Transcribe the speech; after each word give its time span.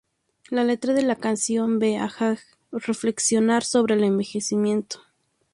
La 0.49 0.63
letra 0.63 0.93
de 0.95 1.03
la 1.03 1.15
canción 1.17 1.77
ve 1.77 1.99
a 1.99 2.09
Jagger 2.09 2.41
reflexionar 2.71 3.63
sobre 3.63 3.93
el 3.93 4.03
envejecimiento. 4.03 5.03